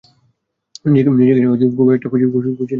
[0.85, 1.09] নিজেকে
[1.37, 2.65] নিয়ে খুব একটা খুশি নও মনে হচ্ছে?